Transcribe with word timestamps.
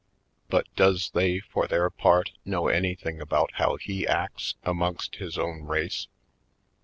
But 0.49 0.65
does 0.75 1.11
they, 1.13 1.41
for 1.41 1.67
their 1.67 1.87
part, 1.91 2.31
know 2.43 2.67
anything 2.69 3.21
about 3.21 3.51
how 3.57 3.75
he 3.75 4.07
acts 4.07 4.55
amongst 4.63 5.17
his 5.17 5.37
own 5.37 5.61
race? 5.65 6.07